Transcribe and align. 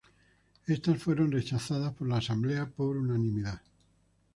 Estas 0.65 0.97
fueron 1.03 1.31
rechazadas 1.31 1.93
por 1.93 2.07
la 2.07 2.17
Asamblea 2.17 2.67
por 2.67 2.97
unanimidad. 2.97 3.61